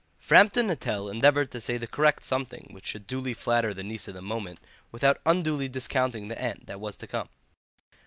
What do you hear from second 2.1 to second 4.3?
something which should duly flatter the niece of the